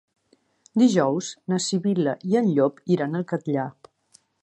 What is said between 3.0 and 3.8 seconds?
al Catllar.